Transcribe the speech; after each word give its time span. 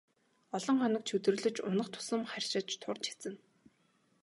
Олон 0.55 0.77
хоног 0.81 1.03
чөдөрлөж 1.09 1.55
унах 1.69 1.87
тусам 1.93 2.21
харшиж 2.31 2.69
турж 2.81 3.03
эцнэ. 3.13 3.35